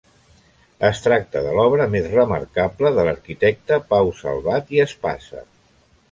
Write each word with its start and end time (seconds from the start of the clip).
Es 0.87 1.01
tracta 1.07 1.41
de 1.47 1.51
l'obra 1.57 1.85
més 1.95 2.07
remarcable 2.13 2.91
de 2.95 3.05
l'arquitecte 3.07 3.77
Pau 3.91 4.09
Salvat 4.23 4.73
i 4.79 4.83
Espasa. 4.87 5.45